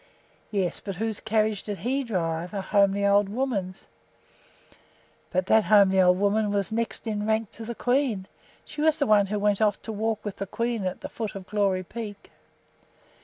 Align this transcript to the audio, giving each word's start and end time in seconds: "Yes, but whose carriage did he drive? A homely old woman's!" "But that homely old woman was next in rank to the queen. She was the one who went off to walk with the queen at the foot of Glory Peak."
"Yes, 0.49 0.79
but 0.79 0.95
whose 0.95 1.19
carriage 1.19 1.61
did 1.61 1.77
he 1.77 2.03
drive? 2.03 2.55
A 2.55 2.61
homely 2.61 3.05
old 3.05 3.29
woman's!" 3.29 3.85
"But 5.29 5.45
that 5.45 5.65
homely 5.65 6.01
old 6.01 6.17
woman 6.17 6.49
was 6.49 6.71
next 6.71 7.05
in 7.05 7.27
rank 7.27 7.51
to 7.51 7.65
the 7.65 7.75
queen. 7.75 8.25
She 8.65 8.81
was 8.81 8.97
the 8.97 9.05
one 9.05 9.27
who 9.27 9.37
went 9.37 9.61
off 9.61 9.79
to 9.83 9.91
walk 9.91 10.25
with 10.25 10.37
the 10.37 10.47
queen 10.47 10.85
at 10.85 11.01
the 11.01 11.07
foot 11.09 11.35
of 11.35 11.45
Glory 11.45 11.83
Peak." 11.83 12.31